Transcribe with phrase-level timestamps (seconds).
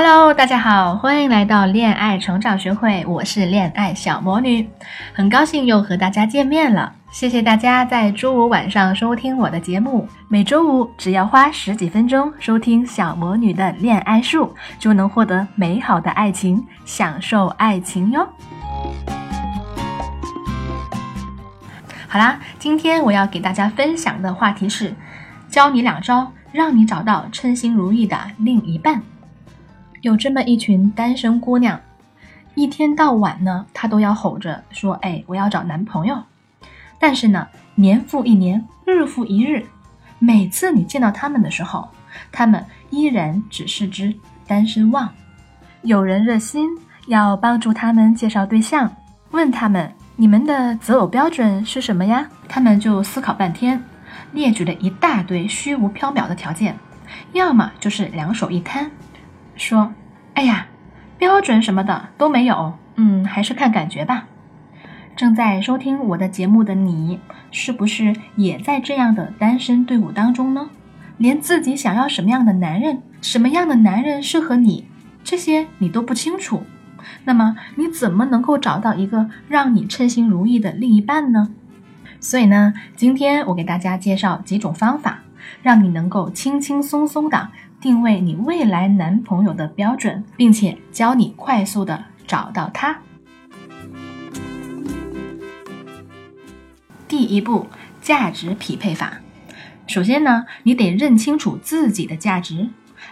[0.00, 4.70] Hello，大家好，欢迎来到恋爱成长学会，我是恋爱小魔女，
[5.12, 6.92] 很高兴又和大家见面了。
[7.10, 18.24] 谢谢大家在周五晚上收听我的节目，每周五只要花十几分钟收听小魔女的恋爱术，就能获得美好的爱情，享受爱情哟。
[22.06, 24.94] 好啦，今天我要给大家分享的话题是，
[25.50, 29.02] 教你两招，让你找到称心如意的另一半。
[30.02, 31.80] 有这么一群单身姑娘，
[32.54, 36.22] 一天到晚呢，她都要吼着说：“哎，我要找男朋友。”
[37.00, 39.64] 但是呢，年复一年，日复一日，
[40.18, 41.88] 每次你见到他们的时候，
[42.30, 44.14] 他们依然只是只
[44.46, 45.08] 单身汪。
[45.82, 46.68] 有人热心
[47.06, 48.92] 要帮助他们介绍对象，
[49.30, 53.82] 问他们：“你们的择偶标准是什么呀？”他们就思考半天，
[54.32, 56.76] 列举了一大堆虚无缥缈的条件，
[57.32, 58.90] 要么就是两手一摊。
[59.58, 59.92] 说
[60.34, 60.68] ：“哎呀，
[61.18, 64.26] 标准什么的都没有，嗯，还是看感觉吧。”
[65.14, 67.18] 正在收听我的节目的你，
[67.50, 70.70] 是不是也在这样的单身队伍当中呢？
[71.16, 74.86] 连自己想要什么样的男人，什么样的男人适合你，
[75.24, 76.62] 这些你都不清楚，
[77.24, 81.48] 那么你怎么能够找到一个让你称心如意的另一半呢？
[82.20, 85.24] 所以呢，今天我给大家介绍几种方法，
[85.62, 87.48] 让你能够轻轻松松的。
[87.80, 92.98] 定位你未来男朋友的标准，并且教你快速的找到他。
[97.06, 97.68] 第一步，
[98.02, 99.20] 价值匹配法。
[99.86, 102.68] 首先呢，你得认清楚自己的价值，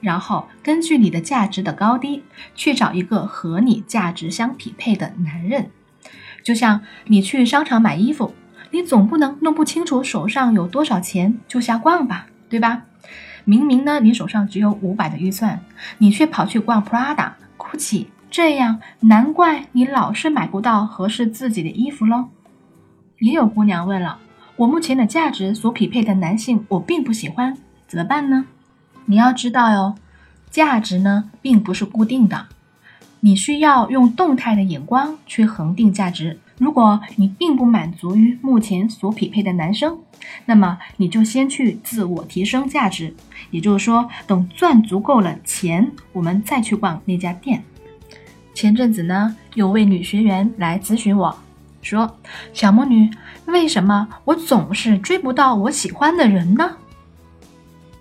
[0.00, 2.22] 然后根据你的价值的高低，
[2.54, 5.70] 去找一个和你价值相匹配的男人。
[6.44, 8.34] 就像你去商场买衣服，
[8.70, 12.82] 你总不能弄不清楚手上有多少钱就瞎逛吧，对吧？
[13.44, 15.60] 明明呢，你手上只有五百的预算，
[15.98, 22.28] 你却跑去逛 Prada、Gucci，这样难怪你老是买不到合适自己的衣服喽。
[23.18, 24.18] 也有姑娘问了，
[24.56, 27.56] 我目前的价值所匹配的男性我并不喜欢，
[27.86, 28.46] 怎么办呢？
[29.06, 29.94] 你要知道哟，
[30.50, 32.46] 价值呢并不是固定的，
[33.20, 36.38] 你需要用动态的眼光去恒定价值。
[36.60, 39.98] 如果你并不满足于目前所匹配的男生，
[40.44, 43.14] 那么你就先去自我提升价值。
[43.50, 47.64] 也就是说，等赚足够了钱，我们再去逛那家店。
[48.52, 51.34] 前阵子呢，有位女学员来咨询我，
[51.80, 52.14] 说
[52.52, 53.10] ：“小魔女，
[53.46, 56.76] 为什么我总是追不到我喜欢的人呢？”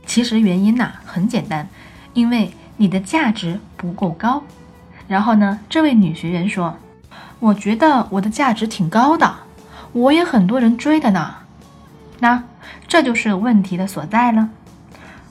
[0.06, 1.66] 其实原因呢很简单，
[2.14, 4.44] 因为你的价值不够高。
[5.08, 6.78] 然后呢，这位女学员说。
[7.40, 9.34] 我觉得我的价值挺高的，
[9.94, 11.36] 我也很多人追的呢。
[12.20, 12.44] 那
[12.88, 14.50] 这就是问题的所在了。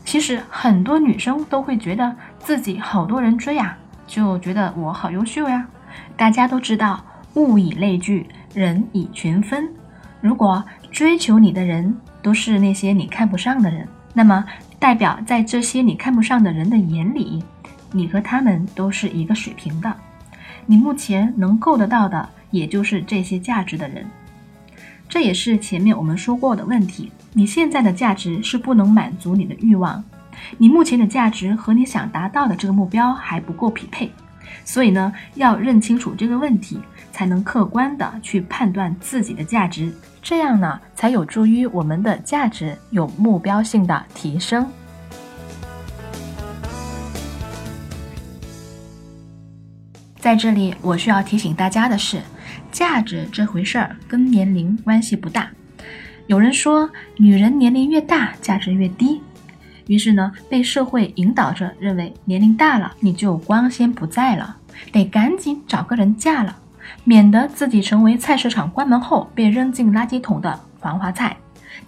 [0.05, 3.77] 其实很多女生都会觉得自己好多人追呀，
[4.07, 5.67] 就觉得我好优秀呀。
[6.17, 7.05] 大家都知道，
[7.35, 9.69] 物以类聚，人以群分。
[10.23, 14.43] 如果追求你的人都是那些你看不上的人，那么
[14.79, 17.45] 代表在这些你看不上的人的眼里，
[17.93, 19.95] 你和他们都是一个水平的。
[20.71, 24.05] 你目前能够得到的，也就是这些价值的人，
[25.09, 27.11] 这也是前面我们说过的问题。
[27.33, 30.05] 你现在的价值是不能满足你的欲望，
[30.59, 34.13] 你目前的价值和你想达到的这个目标还不够匹配，
[34.63, 36.79] 所以呢，要认清楚这个问题，
[37.13, 39.91] 才能客观的去判断自己的价值，
[40.21, 44.71] 这样呢，才有助于我们的价值有目标性的提升。
[50.29, 52.21] 在这里，我需要提醒大家的是，
[52.71, 55.49] 价值这回事儿跟年龄关系不大。
[56.27, 59.23] 有人说，女人年龄越大，价值越低，
[59.87, 64.55] 于是呢，被社会引导着认为年龄大了你就光鲜不在了，
[64.93, 66.55] 得赶紧找个人嫁了，
[67.05, 71.35] 免得自己成为菜市场关门后被扔进垃圾桶的黄花菜。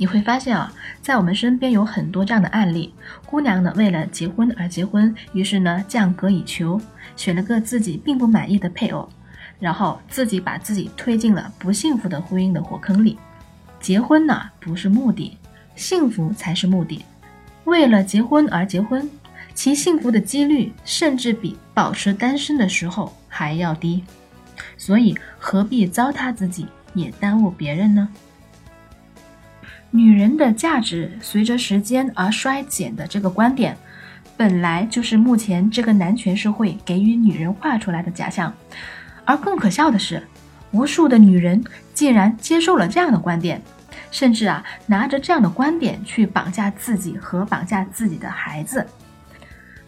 [0.00, 2.94] 你会发现啊，在我们身边有很多这样的案例，
[3.26, 6.80] 姑娘呢为了结婚而结婚，于是呢降格以求，
[7.16, 9.06] 选了个自己并不满意的配偶，
[9.58, 13.18] 然后自己把自己推进了不幸福的婚姻的火坑里。
[13.78, 15.36] 结婚呢不是目的，
[15.76, 17.04] 幸福才是目的。
[17.64, 19.06] 为了结婚而结婚，
[19.52, 24.02] 其幸福的几率甚至比保持单身的时候还要低。
[24.78, 28.08] 所以何必糟蹋自己，也耽误别人呢？
[29.92, 33.76] 女人的价值随着时间而衰减的这个观点，
[34.36, 38.54] 本来就是目前这个男权社会给予女人画出来的假象。
[39.24, 40.22] 而更可笑的是，
[40.70, 43.60] 无数的女人竟然接受了这样的观点，
[44.12, 48.86] 甚至啊拿着这样的观点去绑架自己和绑架自己的孩子。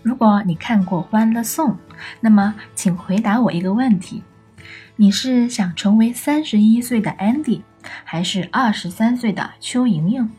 [0.03, 1.71] 如果你看过《欢乐颂》，
[2.21, 4.25] 那么请回答我一个问题：
[4.97, 7.63] 你是想成为三十一岁的 Andy？
[8.05, 10.31] 还是二十三岁的邱莹莹。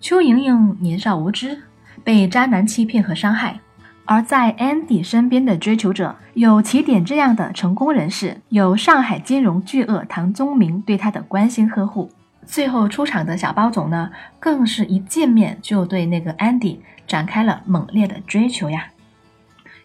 [0.00, 1.62] 邱莹莹年少无知，
[2.04, 3.60] 被渣男欺骗和伤害；
[4.04, 12.10] 而在 Andy 身边的追求者有起点这样的成功人士，有上海金融巨鳄唐宗明对她的关心呵护。
[12.44, 18.88] 最后出场的小包总呢，更是一见面就对那个 Andy 展开了猛烈的追求呀。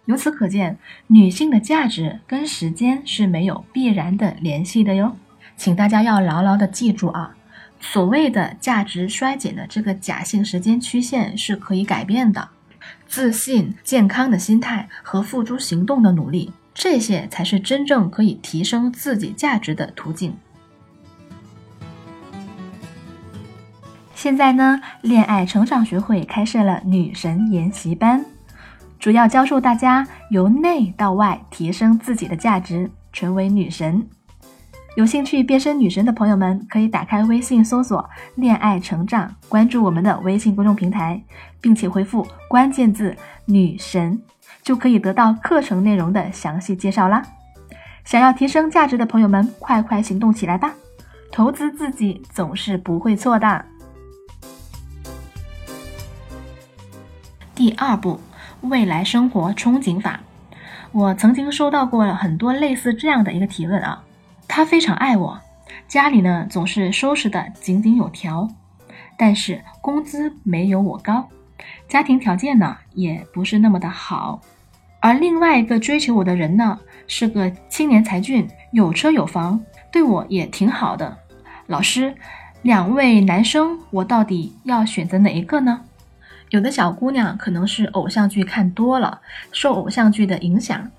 [0.05, 0.77] 由此可见，
[1.07, 5.15] 女性的价值跟时间是没有必然的联系的哟。
[5.57, 7.35] 请大家要牢牢的记住啊，
[7.79, 12.49] 所谓的价值衰减的这个假性时间曲线是可以改变的。
[13.07, 20.35] 自信、健康的心态和付诸行动的努力，这些才是真正可以提升自己价值的途径。
[24.15, 28.23] 现在呢，恋爱成长学会开设了女神研习班，
[28.99, 34.07] 主要教授大家由内到外提升自己的价值，成为女神。
[34.95, 41.23] 有兴趣变身女神的朋友们，可以打开微信搜索“恋爱成长”，关注我们的微信公众平台，
[41.61, 43.15] 并且回复关键字
[43.47, 44.21] “女神”，
[44.61, 47.23] 就可以得到课程内容的详细介绍啦。
[48.03, 50.73] 想要提升价值的朋友们，快快行动起来吧！
[51.31, 53.63] 投资自己总是不会错的。
[57.55, 58.19] 第二步，
[58.59, 60.19] 未来生活憧憬法。
[60.91, 64.03] 我曾经收到过很多类似这样的一个提问啊。
[64.53, 65.39] 他非常爱我，
[65.87, 68.49] 家里呢总是收拾的井井有条，
[69.17, 71.29] 但是工资没有我高，
[71.87, 74.41] 家庭条件呢也不是那么的好。
[74.99, 76.77] 而另外一个追求我的人呢
[77.07, 79.57] 是个青年才俊，有车有房，
[79.89, 81.17] 对我也挺好的。
[81.67, 82.13] 老师，
[82.61, 85.79] 两位男生我到底要选择哪一个呢？
[86.49, 89.21] 有的小姑娘可能是偶像剧看多了，
[89.53, 90.91] 受偶像剧的影响，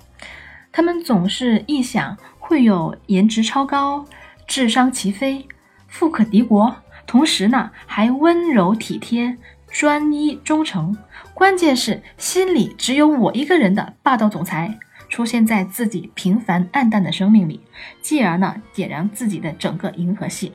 [0.72, 2.16] 他们总是臆想。
[2.52, 4.04] 会有颜值超高、
[4.46, 5.48] 智商齐飞、
[5.88, 6.76] 富可敌国，
[7.06, 9.38] 同时呢还温柔体贴、
[9.70, 10.94] 专一忠诚，
[11.32, 14.78] 关键是心里只有我一个人的霸道总裁
[15.08, 17.58] 出现在自己平凡暗淡的生命里，
[18.02, 20.52] 继而呢点燃自己的整个银河系，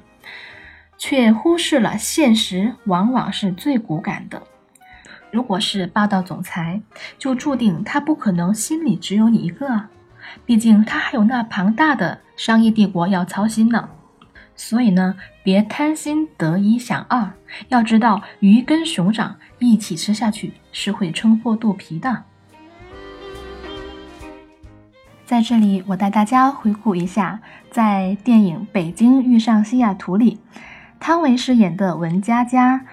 [1.00, 4.44] 却忽视了现实往往是最骨感的。
[5.32, 6.80] 如果是霸道总裁，
[7.18, 9.88] 就注定他不可能心里只有你一个。
[10.46, 13.90] 毕竟他还有那庞大的商业帝国要操心呢，
[14.56, 17.32] 所以呢，别贪心得一想二，
[17.70, 22.24] 要知道鱼跟熊掌一起吃下去是会撑破肚皮的。
[25.26, 30.40] 在这里，我带大家回顾一下，在电影《北京遇上西雅图》里，
[31.02, 32.86] 汤唯饰演的文佳佳，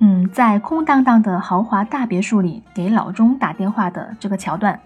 [0.00, 4.78] 嗯，在空荡荡的豪华大别墅里给老钟打电话的这个桥段。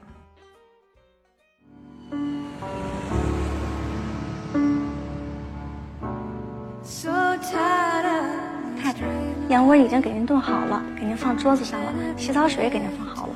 [9.53, 11.93] 太，燕窝已经给您炖好了，给您放桌子上了。
[12.17, 13.35] 洗澡水也给您放好了。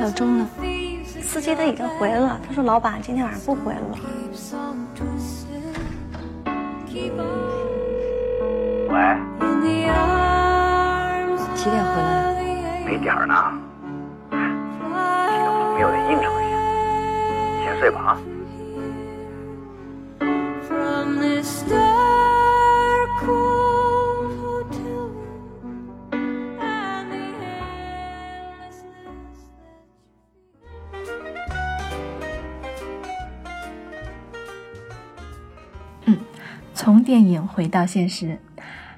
[0.00, 0.48] 老钟呢？
[1.22, 3.96] 司机他已经回来了，他说老板今天晚上不回来了。
[8.90, 9.16] 喂？
[11.54, 12.34] 几点回来？
[12.84, 13.34] 没点儿呢，
[14.32, 14.36] 几
[15.44, 16.56] 个朋友得应酬一下，
[17.64, 18.18] 先睡吧啊。
[36.80, 38.38] 从电影回到现实，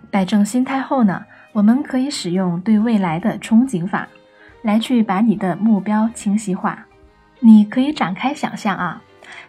[0.08, 4.06] 摆正心态后呢，我们可以使用对未来的憧憬法，
[4.62, 6.86] 来去把你的目标清晰化。
[7.40, 9.02] 你可以展开想象啊，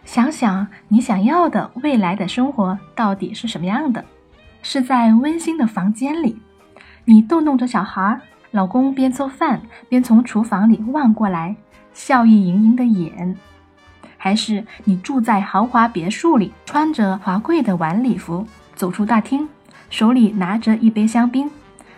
[0.04, 4.04] 想想你想要的未来的生活到底是什么样的？
[4.64, 6.36] 是在温馨的房间里，
[7.04, 8.18] 你逗弄着小孩，
[8.50, 11.54] 老公边做饭边从厨房里望过来，
[11.92, 13.36] 笑意盈盈的眼。
[14.24, 19.46] 还是你住在豪华别墅里，穿着华贵的晚礼服，走出大厅，
[19.90, 21.50] 手里拿着一杯香槟，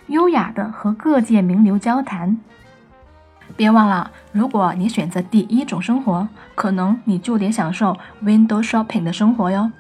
[0.09, 2.37] 优雅的和各界名流交谈。
[3.55, 9.71] 别忘了，如果你选择第一种生活，可能你就得享受 window shopping 的生活哟。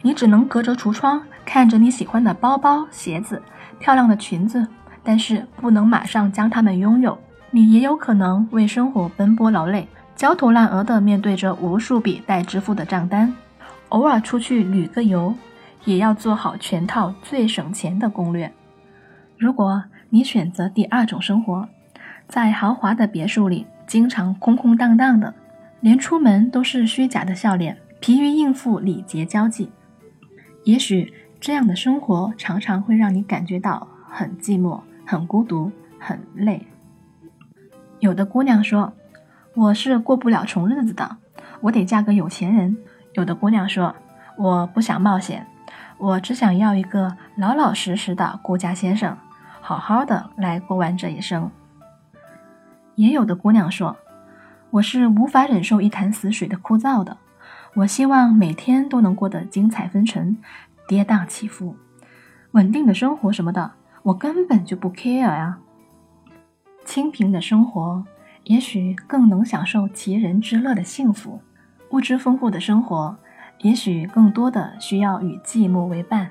[0.00, 3.42] 你只能隔着橱窗看着你喜欢的包包、鞋子、
[3.78, 4.66] 漂亮的裙子，
[5.04, 7.18] 但是不能马上将它们拥有。
[7.50, 9.86] 你也有可能为生活奔波劳累，
[10.20, 13.34] 焦头烂额地面对着无数笔待支付的账单。
[13.88, 15.34] 偶尔出去旅个游，
[15.86, 18.52] 也要做好全套最省钱的攻略。
[19.38, 21.66] 如果你选择第二种生活，
[22.28, 25.32] 在豪华的别墅里，经常空空荡荡的，
[25.80, 29.72] 连出门都是虚假的笑脸，疲于应付礼节交际。
[30.64, 36.66] 也许这样的生活常常会让你感觉到很寂寞、很孤独、很累。
[38.00, 38.92] 有的姑娘说
[39.54, 41.16] ：“我是过不了穷日子的，
[41.60, 42.76] 我得嫁个有钱人。”
[43.14, 43.94] 有的姑娘说
[44.38, 45.46] ：“我不想冒险，
[45.98, 49.16] 我只想要一个老老实实的顾家先生，
[49.60, 51.50] 好好的来过完这一生。”
[52.94, 53.96] 也有的姑娘说
[54.70, 57.16] ：“我是无法忍受一潭死水的枯燥的，
[57.74, 60.36] 我希望每天都能过得精彩纷呈，
[60.86, 61.74] 跌宕起伏，
[62.52, 63.72] 稳定的生活什么的，
[64.04, 65.58] 我根本就不 care 呀。
[66.84, 68.04] 清贫的生活
[68.44, 71.40] 也许更能享受其人之乐的幸福，
[71.90, 73.16] 物质丰富的生活
[73.60, 76.30] 也许更多的需要与寂寞为伴。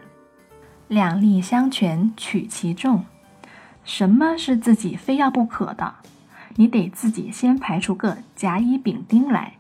[0.88, 3.06] 两利相权取其重，
[3.84, 5.94] 什么是自己非要不可的？”
[6.56, 9.54] 你得自己先排除个甲乙丙丁来，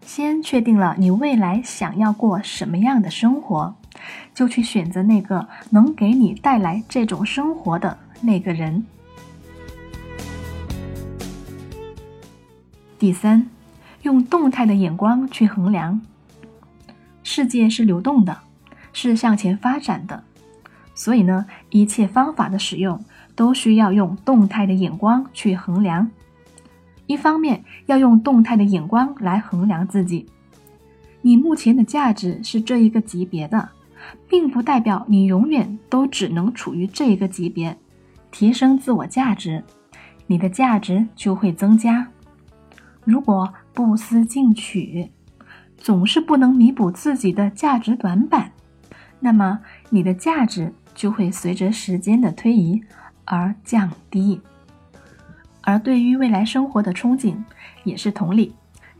[0.00, 3.72] 先确定了你未来想要过什么样的生活，
[4.34, 8.84] 就去选择那个能给你带来这种生活的那个人。
[13.00, 13.46] 第三，
[14.02, 16.02] 用动态的眼光去衡量。
[17.22, 18.40] 世界是流动的，
[18.92, 20.22] 是向前发展的，
[20.94, 23.02] 所以呢，一切方法的使用
[23.34, 26.10] 都需要用动态的眼光去衡量。
[27.06, 30.26] 一方面要用动态的眼光来衡量自己，
[31.22, 33.66] 你目前的价值是这一个级别的，
[34.28, 37.74] 并不代表你永远都只能处于这一个级别。
[38.30, 39.64] 提升自我价值，
[40.26, 42.06] 你的价值就会增加。
[43.10, 45.10] 如果不思进取，
[45.76, 48.52] 总是不能弥补自己的价值短板，
[49.18, 52.80] 那么你的价值就会随着时间的推移
[53.24, 54.40] 而降低。
[55.62, 57.34] 而对于未来生活的憧憬，
[57.82, 58.54] 也是同理。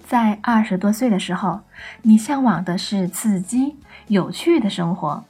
[0.04, 1.60] 在二十多岁的时候，
[2.02, 3.76] 你向往的是刺激、
[4.08, 5.22] 有趣的生活，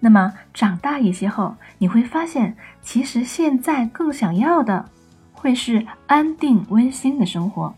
[0.00, 4.84] 那么长大一些后，你会发现，其实现在更想要的，
[5.32, 7.74] 会是安定温馨的生活。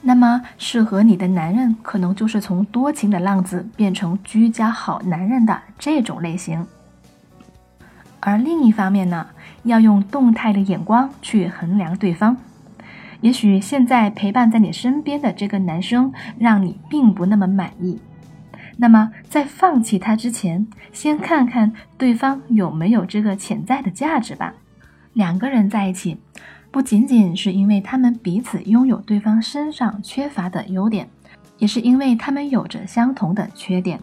[0.00, 6.66] 那么适合你的男人，可能就是从多情的浪子变成居家好男人的这种类型。
[8.20, 9.26] 而另一方面呢？
[9.64, 12.36] 要用动态的眼光去衡量对方。
[13.20, 18.00] 也许现在陪伴在你身边的这个男生让你并不那么满意，
[18.76, 24.54] 那么在放弃他之前，先看看对方有没有这个潜在的价值吧。
[25.12, 26.18] 两个人在一起，
[26.70, 31.08] 不仅仅是因为他们彼此拥有对方身上缺乏的优点，
[31.58, 34.00] 也是因为他们有着相同的缺点。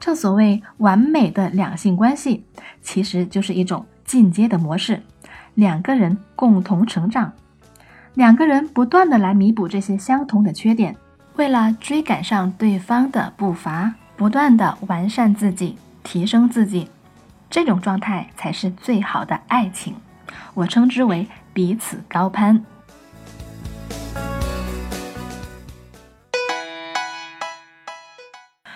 [0.00, 2.44] 正所谓完美的两性关系，
[2.82, 3.84] 其实就是一种。
[4.08, 5.02] 进阶的模式，
[5.52, 7.30] 两个人共同成长，
[8.14, 10.96] 两个人不断的来弥补这些相同的缺点，
[11.36, 16.88] 为了追赶上对方的步伐，不断的完善自己，提升自己，
[17.50, 19.94] 这种状态才是最好的爱情，
[20.54, 22.64] 我称之为彼此高攀。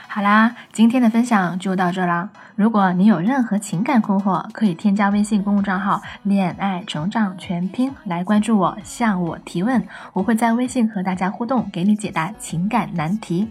[0.08, 2.30] 好啦，今天的分享就到这啦。
[2.56, 13.48] 如果你有任何情感困惑，可以添加微信公众账号“恋爱成长全拼”来关注我，向我提问，我会在微信和大家互动，给你解答情感难题。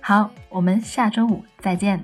[0.00, 2.00] 好，我们下周五再见。